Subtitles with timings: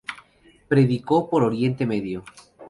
[0.67, 2.23] Predicó por Oriente Medio.